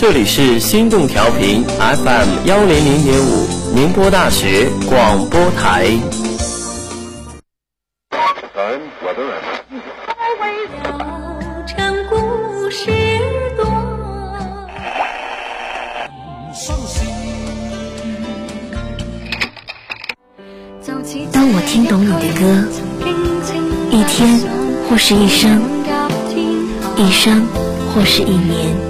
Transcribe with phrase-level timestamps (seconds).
[0.00, 5.88] 这里是心动调频 FM 幺零零点五，宁波大学广播台。
[21.32, 22.68] 当我听懂你的歌，
[23.90, 24.38] 一天
[24.88, 25.60] 或是一生，
[26.96, 27.44] 一生
[27.92, 28.87] 或是一年。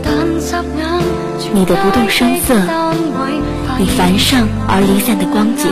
[1.52, 2.54] 你的不动声色，
[3.79, 5.66] 你繁盛而离散的光景，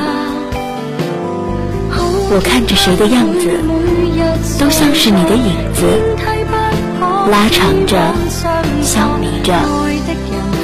[2.31, 3.49] 我看着谁的样子，
[4.59, 5.87] 都像是你的影子，
[7.31, 7.97] 拉长着，
[8.83, 9.53] 消弭着，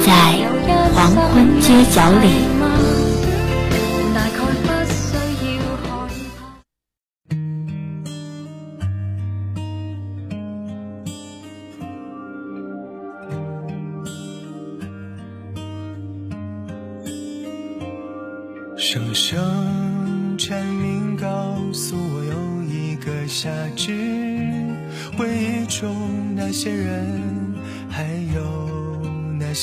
[0.05, 0.11] 在
[0.93, 2.52] 黄昏街角里。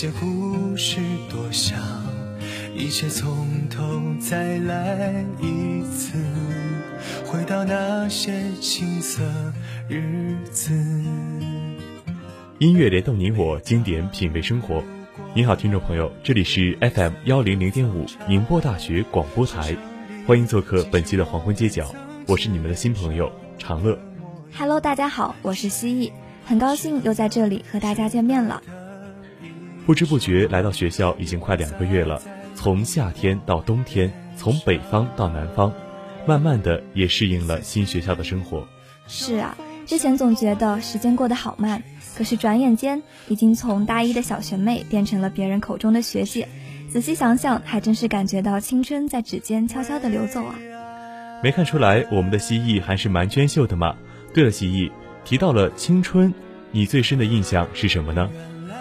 [0.01, 0.98] 些故事，
[1.29, 1.79] 多想
[2.75, 6.17] 一切从头再来一次，
[7.27, 9.23] 回到那些青涩
[9.91, 10.73] 日子。
[12.61, 14.83] 音乐联动你我，经典品味生活。
[15.34, 19.77] 你好，听众朋友，这里是 FM 幺零零点五宁波大学广播台，
[20.27, 21.95] 欢迎做客本期的黄昏街角，
[22.27, 23.98] 我是你们的新朋友长乐。
[24.56, 26.11] Hello，大家好，我是蜥蜴，
[26.47, 28.62] 很高兴又在这里和大家见面了。
[29.91, 32.22] 不知不觉来到学校已经快两个月了，
[32.55, 35.72] 从夏天到冬天，从北方到南方，
[36.28, 38.64] 慢慢的也适应了新学校的生活。
[39.08, 41.82] 是啊，之前总觉得时间过得好慢。
[42.16, 46.47] 可是转眼间，已经从大一的小学妹变成了别人口中的学姐。
[46.88, 50.54] 仔细想想，还真是感觉到青春在指尖悄悄的流走啊！
[51.42, 53.97] 没看出来，我们的蜥蜴还是蛮娟秀的嘛。
[54.32, 54.92] 对了，蜥蜴
[55.25, 56.32] 提到了青春，
[56.70, 58.31] 你最深的印象是什么呢？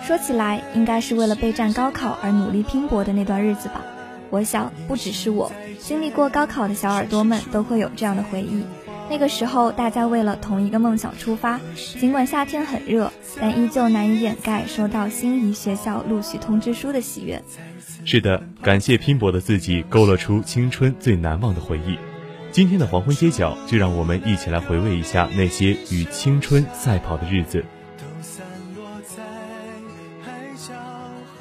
[0.09, 3.85] 说起来，应该是为了备战高考而努力拼搏的那段日子吧。
[4.31, 8.63] 我想，不只是我，经历过高考的小耳朵们都会有这样的回忆。
[9.07, 17.39] 那个时候，大家为了同一个梦想出发，尽管夏天很热，但依旧难以掩盖收到心仪学校录取通知书的喜悦。
[18.03, 21.99] 是的，感谢拼搏的自己，勾勒出青春最难忘的回忆。
[22.51, 27.63] 今天的黄昏街角，就让我们一起来回味一下那些与青春赛跑的日子。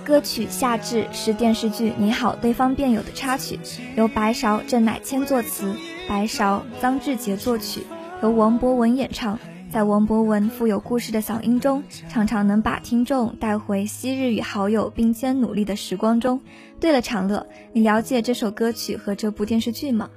[0.09, 3.61] 歌曲《夏至》是电视剧《你好，对方辩友》的插曲，
[3.95, 5.75] 由白勺、郑乃千作词。
[6.09, 7.83] 白勺、臧志杰作曲，
[8.23, 9.39] 由王博文演唱。
[9.71, 16.41] 在王博文富有故事的嗓音中，常常能把听众带回昔日与好友并肩努力的时光中。
[16.81, 20.09] 对了，长乐，你了解这首歌曲和这部电视剧吗？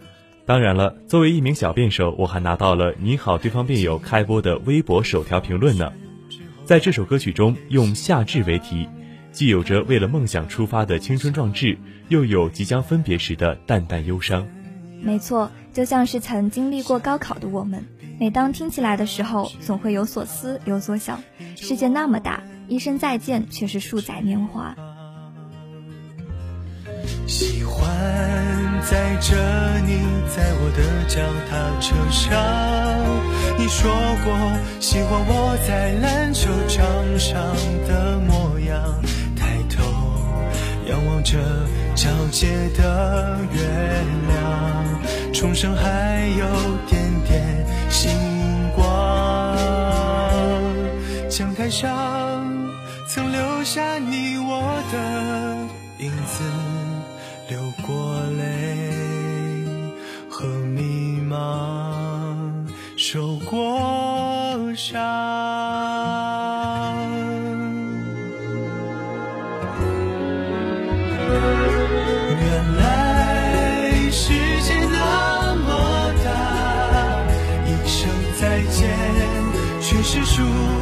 [0.45, 5.91] 当然了，作为一名小辩手，我还拿到了《你好，对方辩友》开播的微博首条评论呢。
[6.63, 8.87] 在这首歌曲中，用夏至为题，
[9.31, 11.77] 既有着为了梦想出发的青春壮志，
[12.09, 14.47] 又有即将分别时的淡淡忧伤。
[15.01, 15.51] 没错。
[15.73, 17.85] 就像是曾经历过高考的我们，
[18.19, 21.23] 每当听起来的时候，总会有所思有所想。
[21.55, 24.75] 世界那么大，一声再见却是数载年华。
[27.25, 27.87] 喜欢
[28.81, 32.35] 载着你在我的脚踏车上，
[33.57, 33.89] 你说
[34.25, 34.35] 过
[34.81, 37.55] 喜欢我在篮球场上
[37.87, 38.19] 的
[40.91, 41.39] 仰望着
[41.95, 42.47] 皎洁
[42.77, 43.59] 的月
[44.27, 44.33] 亮。
[45.33, 46.45] 重生还有
[46.87, 48.11] 点点星
[48.75, 49.57] 光，
[51.29, 51.89] 讲台上
[53.07, 56.43] 曾留下你我的影子，
[57.49, 59.65] 流过泪
[60.29, 65.90] 和迷茫，受过伤。
[80.41, 80.80] 是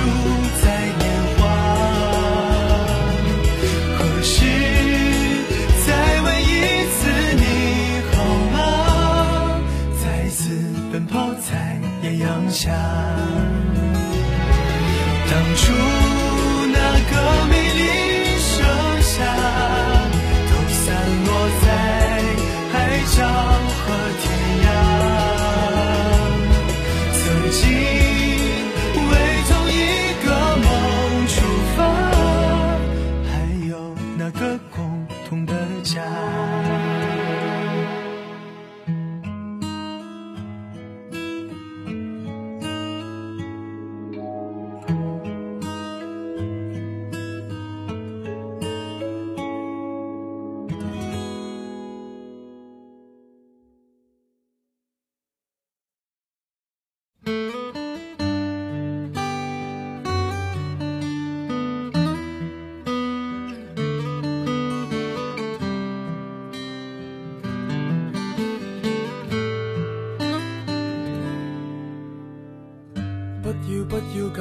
[0.00, 0.39] true.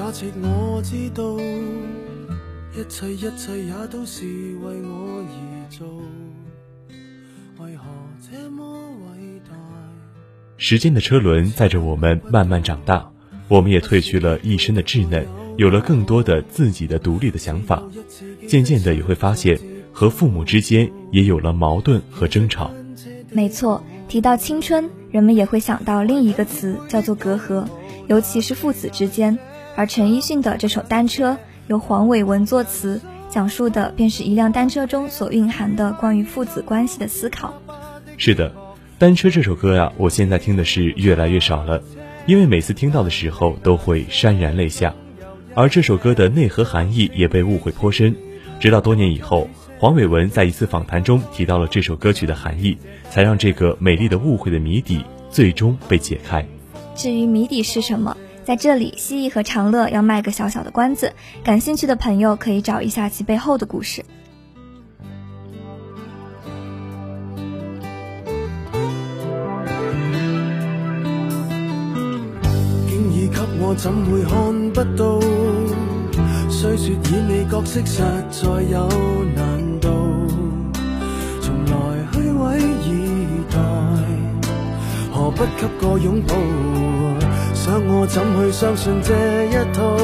[0.09, 1.37] 我知道，
[2.73, 5.87] 一切一切也都是为我而做，
[7.59, 7.83] 为何
[8.19, 9.53] 这么伟大？
[10.57, 13.11] 时间的车轮载着我们慢慢长大，
[13.47, 15.27] 我们也褪去了一身的稚嫩，
[15.57, 17.83] 有了更多的自己的独立的想法。
[18.47, 19.59] 渐渐的也会发现，
[19.93, 22.71] 和父母之间也有了矛盾和争吵。
[23.29, 27.67] 没错，提到青春，人们也会想到另一个词，叫做隔阂，
[28.07, 29.37] 尤其是父子之间。
[29.75, 31.31] 而陈奕迅的这首《单车》
[31.67, 37.53] 由黄伟文作词，讲述的便是一辆单车中所蕴含的关于父子关系的思考。
[38.17, 38.49] 是的，
[38.97, 41.81] 《单车》这首歌呀，我现在听的是越来越少了，
[42.25, 44.93] 因为每次听到的时候都会潸然泪下，
[45.55, 48.15] 而这首歌的内核含义也被误会颇深。
[48.59, 49.47] 直到多年以后，
[49.79, 52.77] 黄伟文在一次访谈中提到了这首歌曲的含义，
[53.09, 56.45] 才让这个美丽的误会的谜底最终被解开。
[56.93, 58.17] 至于谜底是什么，
[58.49, 61.13] 在这里，蜥蜴和长乐要卖个小小的关子，
[61.43, 64.03] 感兴趣的朋友可以找一下其背后的故事。
[72.87, 75.19] 经已给我，怎会看不到？
[76.49, 78.01] 虽说演你角色实
[78.31, 78.89] 在有
[79.35, 79.89] 难度，
[81.39, 81.71] 从来
[82.13, 82.87] 虚伪以
[83.51, 83.59] 待，
[85.13, 86.33] 何不给个拥抱？
[87.69, 89.13] 想我怎去相信这
[89.45, 89.95] 一套？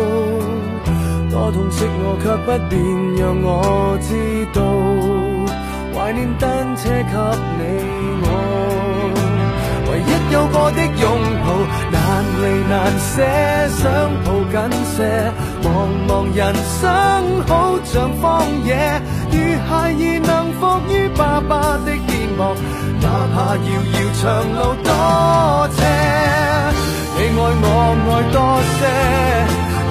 [1.32, 2.78] 多痛惜我，却不便
[3.18, 4.62] 让我知道，
[5.92, 7.18] 怀念单车给
[7.58, 7.62] 你
[8.22, 8.28] 我，
[9.90, 11.04] 唯一有过的拥
[11.42, 11.46] 抱，
[11.90, 11.98] 难
[12.38, 13.26] 离难舍，
[13.82, 13.84] 想
[14.24, 14.54] 抱紧
[14.94, 15.02] 些。
[15.66, 15.68] 茫
[16.08, 17.50] 茫人生好
[17.84, 18.70] 像荒野，
[19.32, 19.34] 如
[19.66, 20.62] 孩儿能伏
[20.94, 22.54] 于爸爸的肩膊，
[23.02, 24.24] 哪怕遥遥长
[24.54, 24.88] 路多
[27.38, 27.70] 爱我
[28.08, 28.38] 爱多
[28.78, 28.82] 些，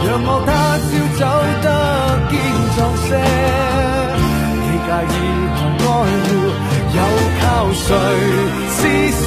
[0.06, 0.48] 让我他
[0.80, 1.22] 朝走
[1.62, 1.66] 得
[2.30, 2.32] 坚
[2.76, 3.08] 壮些。
[4.60, 5.16] 你介意
[5.54, 5.86] 和爱
[6.24, 6.26] 护，
[6.96, 6.98] 又
[7.40, 7.42] 靠
[7.74, 7.86] 谁
[8.70, 8.76] 施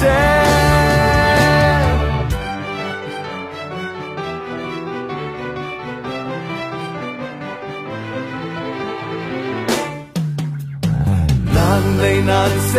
[12.00, 12.30] 离难
[12.70, 12.74] 舍，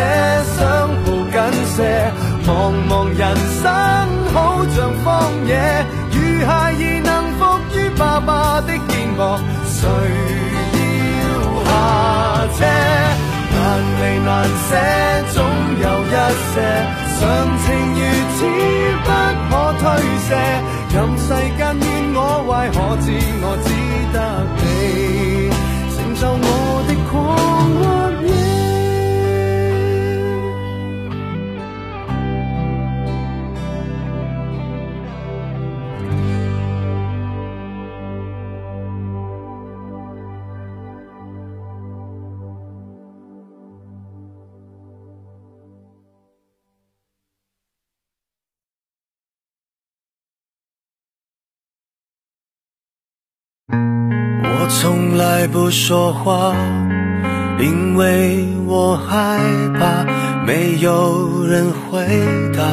[0.55, 0.57] 想
[1.03, 1.37] 抱紧
[1.75, 1.77] 些。
[2.47, 2.49] 茫
[2.87, 3.21] 茫人
[3.61, 3.63] 生
[4.33, 5.07] 好像荒
[5.45, 5.49] 野，
[6.11, 7.39] 如孩儿能伏
[7.75, 9.19] 于爸爸的肩膊，
[9.65, 9.79] 谁
[11.19, 11.23] 要
[11.65, 11.69] 下
[12.57, 12.59] 车？
[13.51, 13.57] 难
[13.99, 14.29] 离难
[14.69, 14.71] 舍，
[15.33, 15.37] 总
[15.81, 16.15] 有一
[16.53, 16.55] 些，
[17.19, 17.21] 常
[17.59, 17.67] 情
[17.97, 18.01] 如
[18.35, 18.39] 此
[19.03, 19.07] 不
[19.49, 19.83] 可推
[20.27, 20.29] 卸。
[20.91, 21.83] 任世间怨
[22.15, 22.17] 我
[22.47, 23.07] 坏，可知
[23.41, 23.67] 我只
[24.13, 24.17] 得
[24.57, 24.59] 你
[25.95, 26.45] 承受我
[26.87, 26.89] 的
[55.19, 56.55] 来不说话，
[57.59, 59.37] 因为我害
[59.77, 60.05] 怕
[60.47, 62.07] 没有人回
[62.55, 62.63] 答。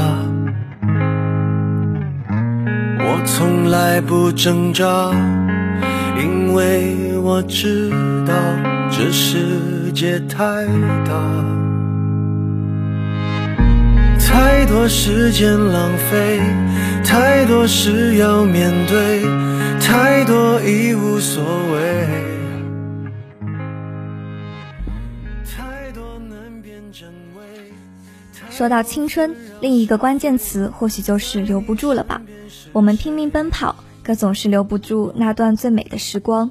[3.00, 4.84] 我从来不挣扎，
[6.22, 7.90] 因为我知
[8.24, 8.32] 道
[8.92, 10.66] 这世界太
[11.04, 11.12] 大，
[14.20, 16.40] 太多时间浪费，
[17.02, 19.24] 太多事要面对。
[19.78, 22.35] 太多已无所谓。
[28.56, 32.22] 说到青春，另一个关键词或许就是留不住了吧。
[32.72, 36.50] 我们拼命奔跑，可总是留不住那段最美的时光。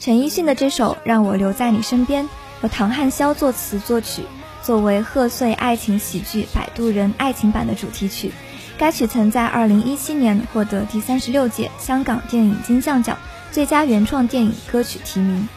[0.00, 2.24] 陈奕迅的这首《让我留在你身边》，
[2.60, 4.22] 由唐汉霄作词作曲，
[4.64, 8.32] 作为贺岁爱情喜剧《摆渡人》爱情版的主题曲。
[8.76, 13.16] 该曲曾在2017年获得第三十六届香港电影金像奖
[13.52, 15.48] 最佳原创电影歌曲提名。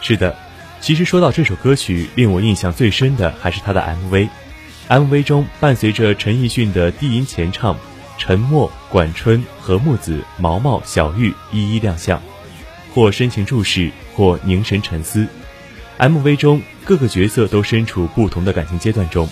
[0.00, 0.34] 是的，
[0.80, 4.30] 其实说到这首歌曲，令我印象最深的还是它的 MV。
[4.88, 7.76] MV 中伴随着陈奕迅的低音前唱，
[8.18, 12.22] 陈默、管春、何木子、毛毛、小玉一一亮相，
[12.94, 15.26] 或深情注视，或凝神沉思。
[15.98, 19.28] MV 中各个角色都身处不同的感情阶段中，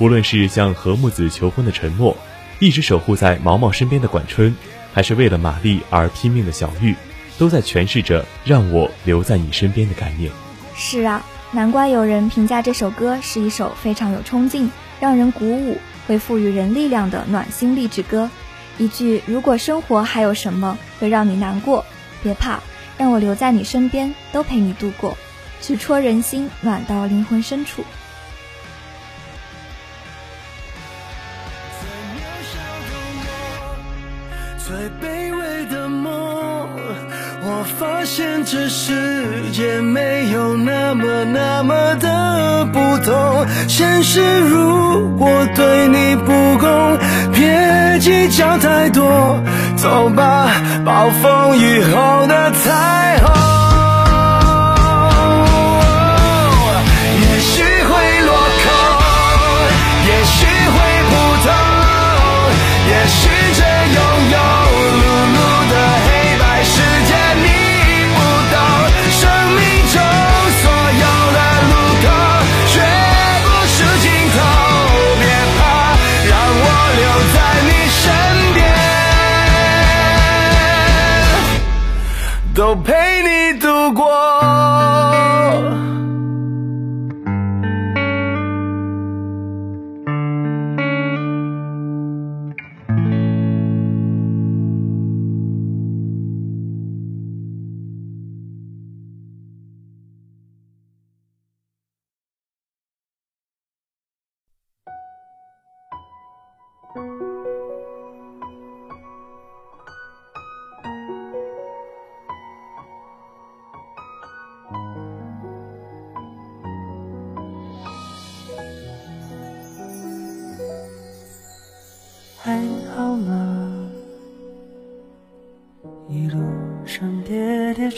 [0.00, 2.16] 无论是向何木子求婚的陈默。
[2.58, 4.54] 一直守护在毛毛身边的管春，
[4.92, 6.94] 还是为了玛丽而拼命的小玉，
[7.38, 10.30] 都在诠释着让我留在你身边的概念。
[10.74, 18.30] 是啊，难怪有人评价这首歌是一首非常有冲劲、让人鼓舞、会赋予人力量的暖心励志歌。
[18.78, 21.84] 一句“如果生活还有什么会让你难过”，
[22.22, 22.60] 别怕，
[22.96, 25.18] 让我留在你身边，都陪你度过，
[25.60, 27.84] 直戳人心，暖到灵魂深处。
[37.60, 38.94] 我发现这世
[39.52, 43.46] 界没有那么那么的不同。
[43.68, 46.98] 现实如果对你不公，
[47.34, 49.38] 别计较太多，
[49.76, 50.48] 走吧，
[50.86, 53.69] 暴风雨后的彩虹。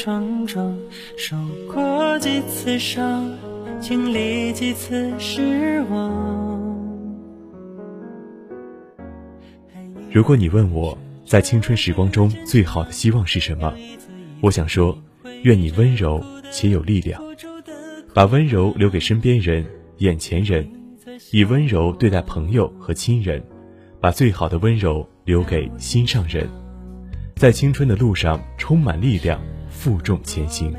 [0.04, 0.76] 撞撞，
[1.16, 1.36] 受
[1.72, 3.30] 过几次伤，
[3.80, 6.10] 经历几次失望。
[10.10, 13.72] 如果你问我在青春时光中最好的希望是什么，
[14.40, 14.98] 我想说，
[15.44, 17.22] 愿你温柔且有力量，
[18.12, 19.64] 把温柔留给身边人、
[19.98, 20.68] 眼前人，
[21.30, 23.40] 以温柔对待朋友和亲人。
[24.00, 26.48] 把最好的温柔留给心上人，
[27.36, 29.40] 在青春的路上充满力量，
[29.82, 30.72] 负重前行。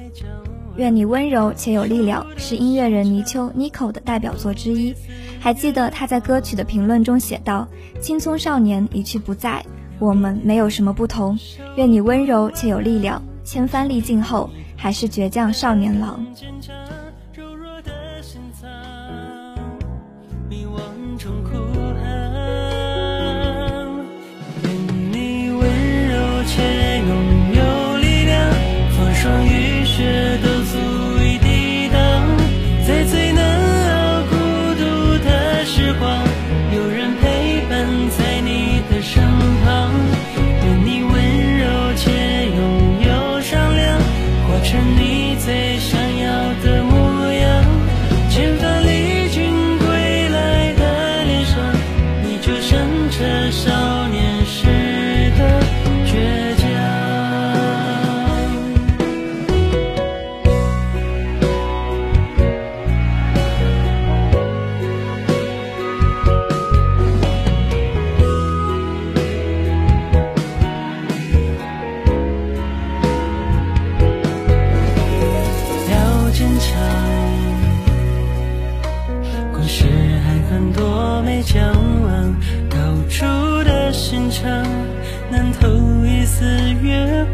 [0.78, 4.96] 愿你温柔且有力量，是音乐人泥鳅 Nico 的代表作之一。
[5.42, 7.68] 还记得他在歌曲的评论中写道
[8.00, 9.62] ：“青葱少年一去不再，
[10.00, 11.38] 我们没有什么不同。
[11.76, 16.26] 愿你温柔且有力量，千帆历尽后还是倔强少年郎。”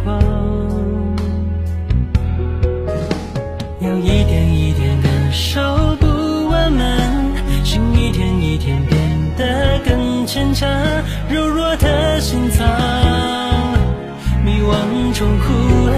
[0.04, 0.40] 光。
[3.82, 5.62] 要一点一点感受
[6.02, 7.00] 不完满
[7.64, 10.70] 心一天一天变得更坚强
[11.30, 12.68] 柔弱的心脏
[14.44, 15.89] 迷惘中哭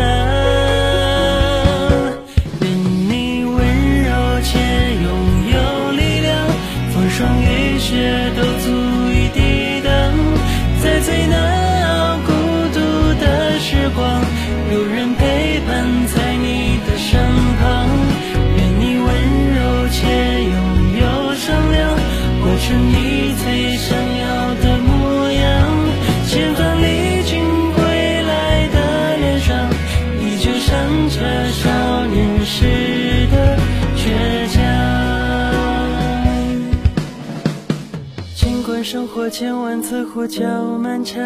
[38.92, 40.44] 生活千万次呼叫
[40.78, 41.18] 漫长，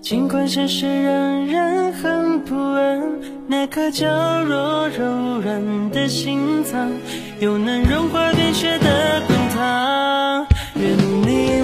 [0.00, 3.02] 尽管现实让人很不安，
[3.46, 5.04] 那颗娇弱柔
[5.42, 6.90] 软的心脏，
[7.40, 10.46] 又能融化冰雪的滚烫。
[10.76, 11.61] 愿你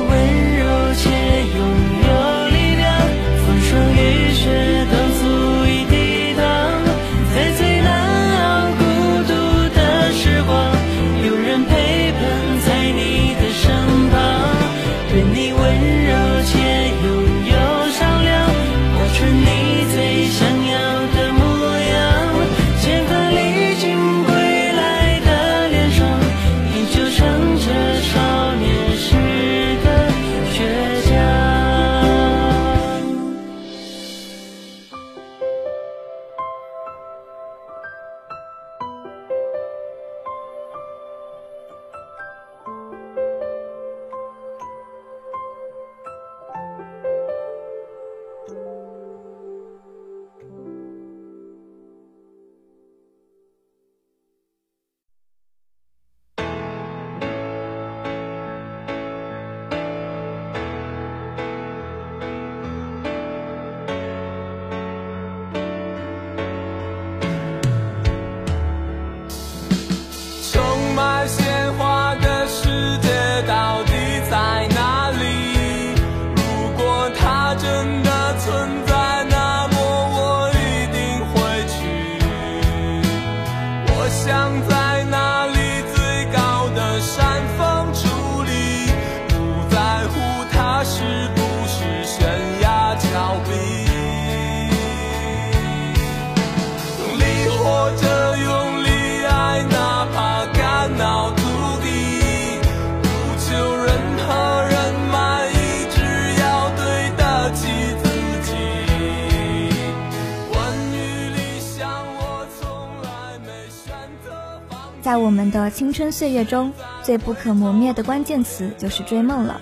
[115.39, 116.73] 们的青春岁月中，
[117.05, 119.61] 最不可磨灭的关键词就是追梦了。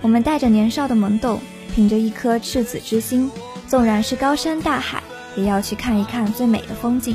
[0.00, 1.38] 我们带着年少的懵懂，
[1.74, 3.30] 凭着一颗赤子之心，
[3.66, 5.02] 纵然是高山大海，
[5.36, 7.14] 也要去看一看最美的风景。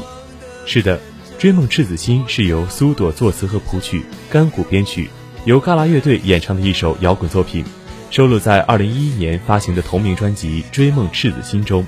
[0.67, 0.99] 是的，
[1.39, 5.09] 《追梦赤子心》是由苏朵作词和谱曲，甘谷编曲，
[5.45, 7.65] 由嘎啦乐队演唱的一首摇滚作品，
[8.11, 11.83] 收录在2011年发行的同名专辑《追梦赤子心》中。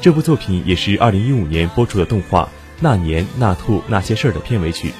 [0.00, 2.42] 这部作品也是2015年播出的动画
[2.80, 4.92] 《那年那兔那些事儿》的片尾曲。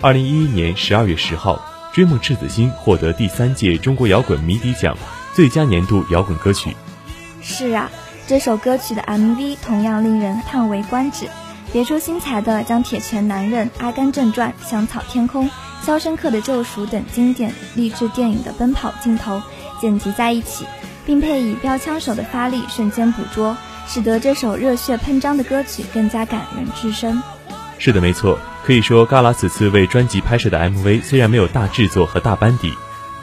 [0.00, 1.56] 二零一一年十二月十号，
[1.94, 4.96] 《追梦赤子心》获得第三届中国摇滚迷笛奖
[5.34, 6.76] 最佳年度摇滚歌曲。
[7.40, 7.90] 是啊，
[8.26, 11.26] 这首歌曲的 MV 同样令人叹为观止，
[11.72, 15.46] 别出心裁的将《铁拳男人》《阿甘正传》《香草天空》
[15.86, 19.40] 《肖申克的救赎》等经典励志电影的奔跑镜头
[19.80, 20.66] 剪辑在一起，
[21.06, 27.22] 并配以标枪手的发力瞬间捕捉，使得这首热血喷张的歌曲更加感人至深。
[27.78, 28.38] 是的，没错。
[28.64, 32.72] 可以说，嘎啦此次为专辑拍摄的 MV 虽然没有大制作和大班底，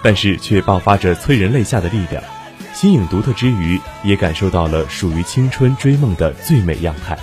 [0.03, 2.23] 但是却爆发着催人泪下的力量。
[2.73, 7.17] 新颖独特之余，也感受到了属于青春追梦的最美样态。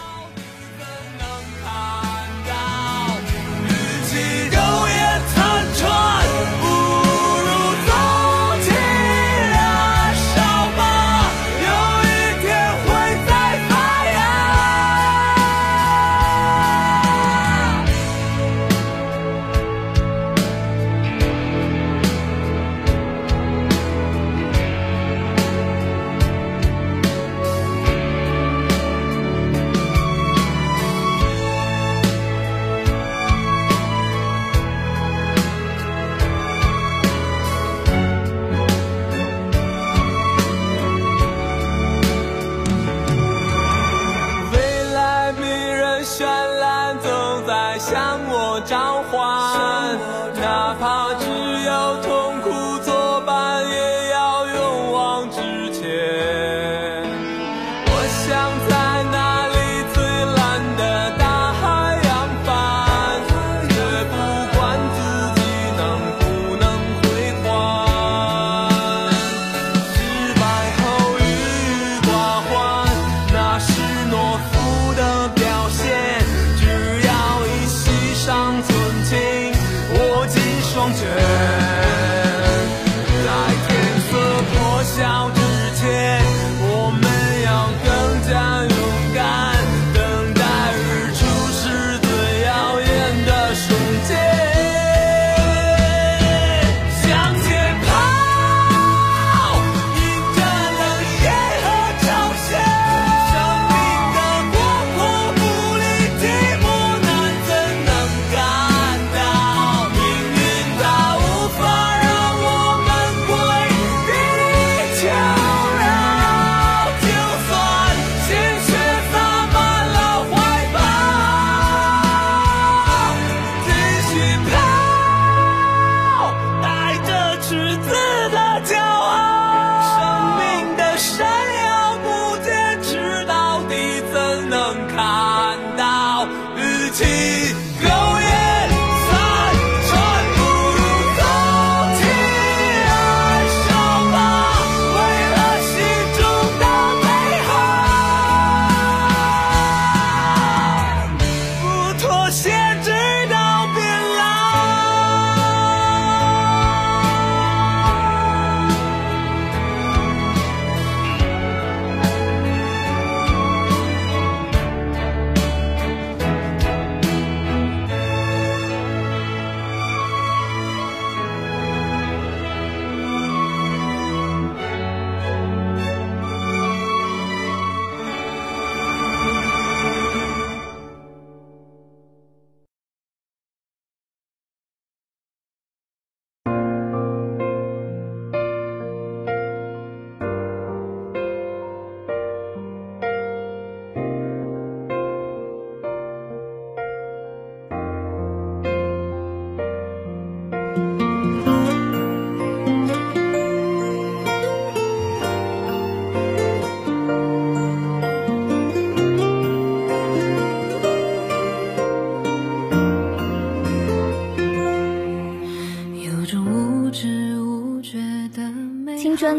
[47.78, 49.96] 向我召唤
[50.34, 51.27] 哪怕只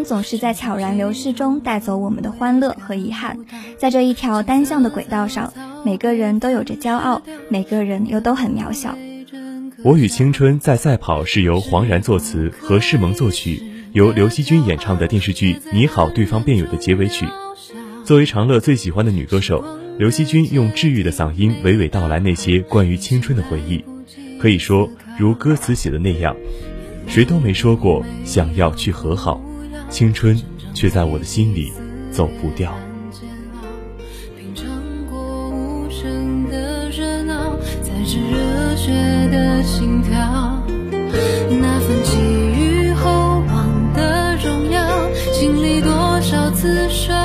[0.04, 3.38] 总是在悄然流逝中带走我们的欢乐和遗憾，
[3.78, 5.54] 在这一条单向的轨道上，
[5.86, 8.98] 每个人都有着骄傲，每个人又都很渺小。
[9.84, 13.62] 我与青春在赛跑是由黄然作词，何世蒙作曲，
[13.94, 17.26] 由刘惜君演唱的电视剧《你好，对方辩友》的结尾曲。
[18.04, 19.64] 作为长乐最喜欢的女歌手，
[19.98, 23.86] 刘惜君用治愈的嗓音娓娓道来那些关于青春的回忆，
[24.42, 26.36] 可以说如歌词写的那样，
[27.08, 29.40] 谁都没说过想要去和好，
[29.90, 30.40] 青春
[30.74, 31.74] 却在我的心里
[32.12, 32.74] 走不掉。
[39.64, 40.64] 心跳，
[41.50, 43.10] 那份寄予厚
[43.48, 47.16] 望的荣耀，经历多少次摔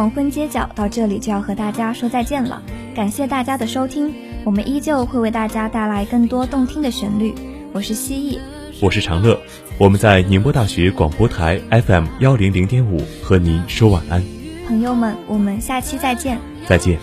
[0.00, 2.62] 黄昏街角到这里就要和大家说再见了，
[2.96, 4.10] 感谢大家的收听，
[4.44, 7.34] 我们依旧会为大家带来更多动听的旋律。
[7.74, 8.38] 我是蜥蜴，
[8.80, 9.38] 我是长乐，
[9.76, 14.24] 我们在宁波大学广播台 FM 幺零零点五和您说晚安，
[14.66, 16.98] 朋友们，我们下期再见，再见。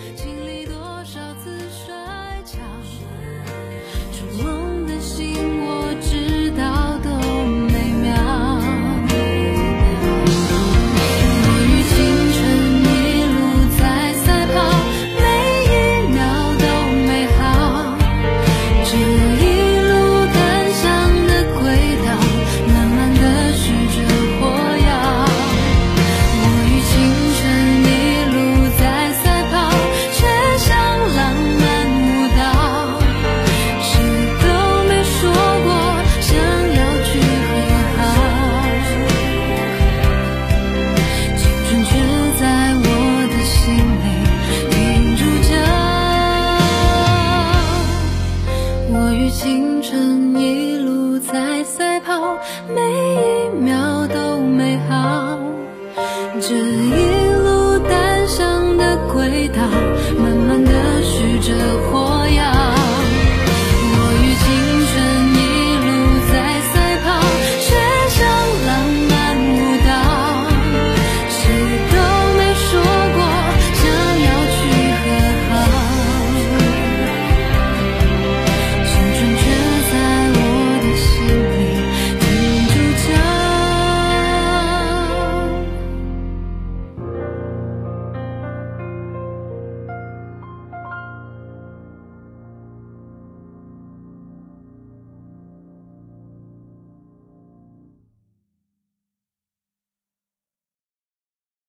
[52.66, 53.17] 没